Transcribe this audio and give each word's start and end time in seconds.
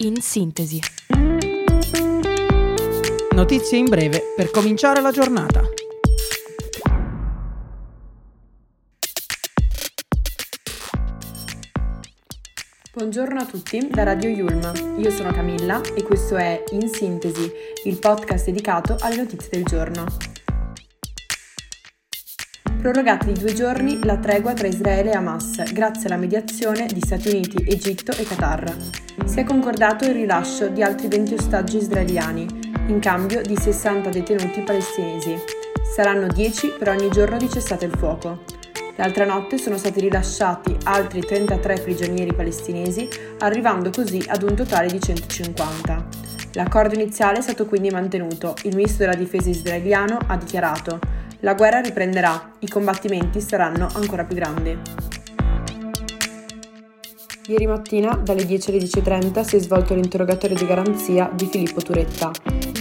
In 0.00 0.20
sintesi. 0.20 0.78
Notizie 3.34 3.78
in 3.78 3.86
breve 3.86 4.32
per 4.36 4.52
cominciare 4.52 5.00
la 5.00 5.10
giornata. 5.10 5.60
Buongiorno 12.92 13.40
a 13.40 13.44
tutti 13.44 13.88
da 13.90 14.04
Radio 14.04 14.30
Yulm. 14.30 14.98
Io 14.98 15.10
sono 15.10 15.32
Camilla 15.32 15.80
e 15.82 16.04
questo 16.04 16.36
è 16.36 16.62
In 16.70 16.88
Sintesi, 16.88 17.50
il 17.86 17.98
podcast 17.98 18.44
dedicato 18.44 18.96
alle 19.00 19.16
notizie 19.16 19.48
del 19.50 19.64
giorno. 19.64 20.37
Prorogata 22.80 23.26
di 23.26 23.32
due 23.32 23.52
giorni 23.54 23.98
la 24.04 24.18
tregua 24.18 24.52
tra 24.52 24.68
Israele 24.68 25.10
e 25.10 25.16
Hamas 25.16 25.72
grazie 25.72 26.06
alla 26.06 26.16
mediazione 26.16 26.86
di 26.86 27.00
Stati 27.00 27.28
Uniti, 27.28 27.64
Egitto 27.66 28.12
e 28.12 28.22
Qatar. 28.22 28.72
Si 29.24 29.40
è 29.40 29.44
concordato 29.44 30.04
il 30.04 30.12
rilascio 30.12 30.68
di 30.68 30.84
altri 30.84 31.08
20 31.08 31.34
ostaggi 31.34 31.78
israeliani, 31.78 32.46
in 32.86 33.00
cambio 33.00 33.42
di 33.42 33.56
60 33.56 34.10
detenuti 34.10 34.60
palestinesi. 34.60 35.36
Saranno 35.92 36.28
10 36.28 36.74
per 36.78 36.90
ogni 36.90 37.10
giorno 37.10 37.36
di 37.36 37.50
cessate 37.50 37.86
il 37.86 37.96
fuoco. 37.98 38.44
L'altra 38.94 39.24
notte 39.24 39.58
sono 39.58 39.76
stati 39.76 39.98
rilasciati 39.98 40.76
altri 40.84 41.20
33 41.20 41.80
prigionieri 41.80 42.32
palestinesi, 42.32 43.08
arrivando 43.40 43.90
così 43.90 44.24
ad 44.28 44.44
un 44.44 44.54
totale 44.54 44.86
di 44.86 45.00
150. 45.00 46.06
L'accordo 46.52 46.94
iniziale 46.94 47.38
è 47.38 47.42
stato 47.42 47.66
quindi 47.66 47.90
mantenuto. 47.90 48.54
Il 48.62 48.76
ministro 48.76 49.04
della 49.04 49.18
difesa 49.18 49.50
israeliano 49.50 50.16
ha 50.28 50.36
dichiarato 50.36 51.17
la 51.40 51.54
guerra 51.54 51.80
riprenderà, 51.80 52.52
i 52.60 52.68
combattimenti 52.68 53.40
saranno 53.40 53.86
ancora 53.94 54.24
più 54.24 54.34
grandi. 54.34 54.76
Ieri 57.46 57.66
mattina, 57.66 58.14
dalle 58.16 58.44
10 58.44 58.70
alle 58.70 58.80
10.30, 58.80 59.42
si 59.42 59.56
è 59.56 59.58
svolto 59.60 59.94
l'interrogatorio 59.94 60.56
di 60.56 60.66
garanzia 60.66 61.30
di 61.32 61.46
Filippo 61.46 61.80
Turetta. 61.80 62.30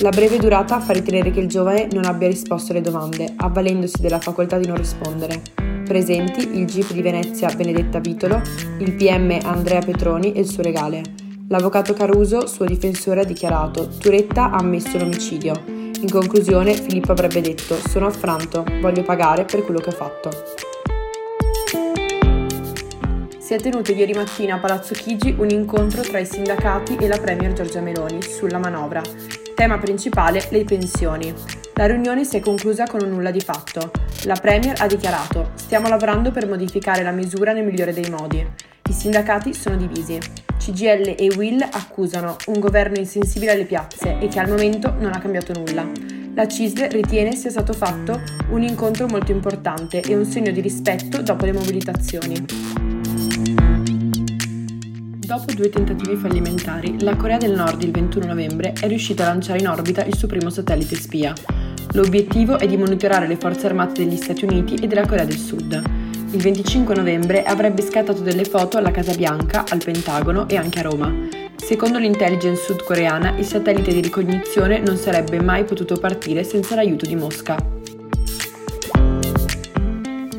La 0.00 0.08
breve 0.10 0.38
durata 0.38 0.80
fa 0.80 0.94
ritenere 0.94 1.30
che 1.30 1.40
il 1.40 1.48
giovane 1.48 1.88
non 1.92 2.06
abbia 2.06 2.26
risposto 2.26 2.72
alle 2.72 2.80
domande, 2.80 3.34
avvalendosi 3.36 4.00
della 4.00 4.18
facoltà 4.18 4.58
di 4.58 4.66
non 4.66 4.76
rispondere. 4.76 5.42
Presenti 5.84 6.58
il 6.58 6.66
GIP 6.66 6.92
di 6.92 7.02
Venezia 7.02 7.54
Benedetta 7.54 8.00
Vitolo, 8.00 8.40
il 8.78 8.94
PM 8.94 9.38
Andrea 9.44 9.80
Petroni 9.80 10.32
e 10.32 10.40
il 10.40 10.48
suo 10.48 10.62
regale. 10.62 11.02
L'avvocato 11.48 11.92
Caruso, 11.92 12.46
suo 12.46 12.64
difensore, 12.64 13.20
ha 13.20 13.24
dichiarato 13.24 13.88
Turetta 13.98 14.50
ha 14.50 14.56
ammesso 14.56 14.98
l'omicidio 14.98 15.76
in 16.00 16.10
conclusione, 16.10 16.74
Filippo 16.74 17.12
avrebbe 17.12 17.40
detto: 17.40 17.76
Sono 17.88 18.06
affranto, 18.06 18.64
voglio 18.80 19.02
pagare 19.02 19.44
per 19.44 19.64
quello 19.64 19.80
che 19.80 19.88
ho 19.88 19.92
fatto. 19.92 20.30
Si 23.38 23.54
è 23.54 23.58
tenuto 23.58 23.92
ieri 23.92 24.12
mattina 24.12 24.56
a 24.56 24.58
Palazzo 24.58 24.92
Chigi 24.94 25.34
un 25.38 25.48
incontro 25.48 26.02
tra 26.02 26.18
i 26.18 26.26
sindacati 26.26 26.96
e 26.96 27.08
la 27.08 27.18
Premier 27.18 27.54
Giorgia 27.54 27.80
Meloni 27.80 28.22
sulla 28.22 28.58
manovra. 28.58 29.00
Tema 29.54 29.78
principale 29.78 30.46
le 30.50 30.64
pensioni. 30.64 31.32
La 31.74 31.86
riunione 31.86 32.24
si 32.24 32.36
è 32.36 32.40
conclusa 32.40 32.86
con 32.86 33.00
un 33.02 33.08
nulla 33.08 33.30
di 33.30 33.40
fatto. 33.40 33.90
La 34.24 34.36
Premier 34.36 34.80
ha 34.80 34.86
dichiarato: 34.86 35.50
Stiamo 35.54 35.88
lavorando 35.88 36.30
per 36.30 36.46
modificare 36.46 37.02
la 37.02 37.10
misura 37.10 37.52
nel 37.52 37.64
migliore 37.64 37.92
dei 37.92 38.10
modi. 38.10 38.46
I 38.88 38.92
sindacati 38.92 39.52
sono 39.54 39.76
divisi. 39.76 40.37
CGL 40.68 41.14
e 41.16 41.30
Will 41.34 41.62
accusano 41.62 42.36
un 42.48 42.60
governo 42.60 42.98
insensibile 42.98 43.52
alle 43.52 43.64
piazze 43.64 44.18
e 44.18 44.28
che 44.28 44.38
al 44.38 44.50
momento 44.50 44.94
non 44.98 45.12
ha 45.14 45.18
cambiato 45.18 45.54
nulla. 45.58 45.90
La 46.34 46.46
CISL 46.46 46.90
ritiene 46.90 47.34
sia 47.34 47.48
stato 47.48 47.72
fatto 47.72 48.20
un 48.50 48.62
incontro 48.62 49.06
molto 49.06 49.32
importante 49.32 50.02
e 50.02 50.14
un 50.14 50.26
segno 50.26 50.52
di 50.52 50.60
rispetto 50.60 51.22
dopo 51.22 51.46
le 51.46 51.52
mobilitazioni. 51.52 52.44
Dopo 55.16 55.52
due 55.54 55.70
tentativi 55.70 56.16
fallimentari, 56.16 57.00
la 57.00 57.16
Corea 57.16 57.38
del 57.38 57.52
Nord 57.52 57.82
il 57.82 57.90
21 57.90 58.26
novembre 58.26 58.74
è 58.78 58.86
riuscita 58.88 59.24
a 59.24 59.28
lanciare 59.28 59.60
in 59.60 59.68
orbita 59.68 60.04
il 60.04 60.16
suo 60.16 60.28
primo 60.28 60.50
satellite 60.50 60.96
spia. 60.96 61.32
L'obiettivo 61.92 62.58
è 62.58 62.66
di 62.66 62.76
monitorare 62.76 63.26
le 63.26 63.36
forze 63.36 63.66
armate 63.66 64.04
degli 64.04 64.16
Stati 64.16 64.44
Uniti 64.44 64.74
e 64.74 64.86
della 64.86 65.06
Corea 65.06 65.24
del 65.24 65.38
Sud 65.38 65.97
il 66.30 66.42
25 66.42 66.94
novembre 66.94 67.42
avrebbe 67.42 67.80
scattato 67.80 68.20
delle 68.20 68.44
foto 68.44 68.76
alla 68.76 68.90
Casa 68.90 69.14
Bianca, 69.14 69.64
al 69.68 69.82
Pentagono 69.82 70.46
e 70.48 70.56
anche 70.56 70.80
a 70.80 70.82
Roma. 70.82 71.10
Secondo 71.56 71.98
l'intelligence 71.98 72.64
sudcoreana, 72.64 73.36
il 73.38 73.44
satellite 73.44 73.92
di 73.92 74.00
ricognizione 74.00 74.78
non 74.78 74.96
sarebbe 74.96 75.40
mai 75.40 75.64
potuto 75.64 75.96
partire 75.96 76.44
senza 76.44 76.74
l'aiuto 76.74 77.06
di 77.06 77.16
Mosca. 77.16 77.56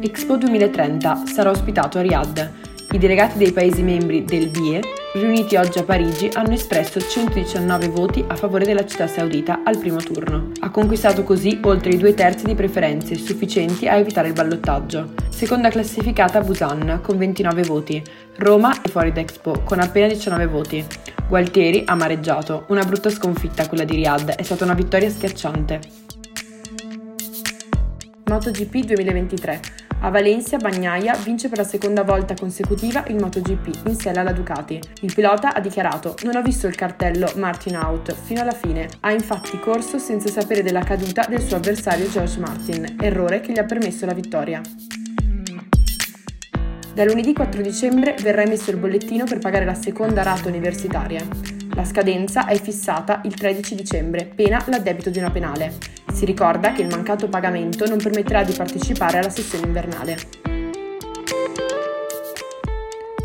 Expo 0.00 0.36
2030 0.36 1.22
sarà 1.26 1.50
ospitato 1.50 1.98
a 1.98 2.02
Riyadh. 2.02 2.50
I 2.92 2.98
delegati 2.98 3.38
dei 3.38 3.52
Paesi 3.52 3.82
membri 3.82 4.24
del 4.24 4.48
BIE 4.48 4.80
riuniti 5.14 5.56
oggi 5.56 5.78
a 5.78 5.84
Parigi, 5.84 6.28
hanno 6.34 6.52
espresso 6.52 7.00
119 7.00 7.88
voti 7.88 8.24
a 8.26 8.36
favore 8.36 8.64
della 8.64 8.84
città 8.84 9.06
saudita 9.06 9.62
al 9.64 9.78
primo 9.78 9.98
turno. 9.98 10.52
Ha 10.60 10.70
conquistato 10.70 11.22
così 11.22 11.58
oltre 11.62 11.92
i 11.92 11.96
due 11.96 12.14
terzi 12.14 12.44
di 12.44 12.54
preferenze, 12.54 13.14
sufficienti 13.14 13.88
a 13.88 13.96
evitare 13.96 14.28
il 14.28 14.34
ballottaggio. 14.34 15.14
Seconda 15.28 15.70
classificata 15.70 16.40
Busan, 16.40 17.00
con 17.02 17.16
29 17.16 17.62
voti. 17.62 18.02
Roma 18.36 18.82
è 18.82 18.88
fuori 18.88 19.12
d'Expo, 19.12 19.62
con 19.64 19.80
appena 19.80 20.08
19 20.08 20.46
voti. 20.46 20.84
Gualtieri 21.26 21.84
ha 21.86 21.94
mareggiato. 21.94 22.64
Una 22.68 22.84
brutta 22.84 23.10
sconfitta 23.10 23.66
quella 23.66 23.84
di 23.84 23.94
Riyadh, 23.96 24.30
è 24.30 24.42
stata 24.42 24.64
una 24.64 24.74
vittoria 24.74 25.08
schiacciante. 25.08 25.80
MotoGP 28.26 28.84
2023 28.84 29.60
a 30.00 30.10
Valencia, 30.10 30.58
Bagnaia 30.58 31.16
vince 31.16 31.48
per 31.48 31.58
la 31.58 31.64
seconda 31.64 32.04
volta 32.04 32.34
consecutiva 32.34 33.04
il 33.08 33.16
MotoGP 33.16 33.86
in 33.88 33.96
sella 33.96 34.20
alla 34.20 34.32
Ducati. 34.32 34.80
Il 35.00 35.12
pilota 35.12 35.54
ha 35.54 35.60
dichiarato: 35.60 36.14
Non 36.22 36.36
ho 36.36 36.42
visto 36.42 36.68
il 36.68 36.76
cartello 36.76 37.32
Martin 37.34 37.76
out 37.76 38.14
fino 38.14 38.40
alla 38.40 38.52
fine. 38.52 38.88
Ha 39.00 39.10
infatti 39.10 39.58
corso 39.58 39.98
senza 39.98 40.28
sapere 40.28 40.62
della 40.62 40.84
caduta 40.84 41.26
del 41.28 41.42
suo 41.42 41.56
avversario 41.56 42.08
George 42.08 42.38
Martin, 42.38 42.96
errore 43.00 43.40
che 43.40 43.52
gli 43.52 43.58
ha 43.58 43.64
permesso 43.64 44.06
la 44.06 44.14
vittoria. 44.14 44.60
Da 46.94 47.04
lunedì 47.04 47.32
4 47.32 47.60
dicembre 47.60 48.14
verrà 48.22 48.42
emesso 48.42 48.70
il 48.70 48.76
bollettino 48.76 49.24
per 49.24 49.38
pagare 49.38 49.64
la 49.64 49.74
seconda 49.74 50.22
rata 50.22 50.48
universitaria. 50.48 51.26
La 51.74 51.84
scadenza 51.84 52.46
è 52.46 52.60
fissata 52.60 53.20
il 53.24 53.34
13 53.34 53.74
dicembre, 53.74 54.30
pena 54.32 54.62
l'addebito 54.66 55.10
di 55.10 55.18
una 55.18 55.30
penale. 55.30 55.97
Si 56.12 56.24
ricorda 56.24 56.72
che 56.72 56.82
il 56.82 56.88
mancato 56.88 57.28
pagamento 57.28 57.86
non 57.86 57.98
permetterà 57.98 58.42
di 58.42 58.52
partecipare 58.52 59.18
alla 59.18 59.30
sessione 59.30 59.66
invernale. 59.66 60.16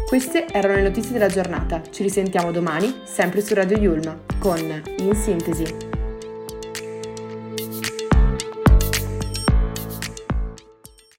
Queste 0.07 0.45
erano 0.51 0.75
le 0.75 0.83
notizie 0.83 1.13
della 1.13 1.27
giornata. 1.27 1.81
Ci 1.89 2.03
risentiamo 2.03 2.51
domani, 2.51 3.01
sempre 3.03 3.41
su 3.41 3.55
Radio 3.55 3.77
Yulm, 3.77 4.19
con 4.37 4.59
In 4.97 5.15
Sintesi. 5.15 5.92